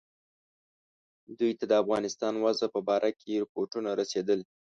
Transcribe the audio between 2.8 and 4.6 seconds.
باره کې رپوټونه رسېدل.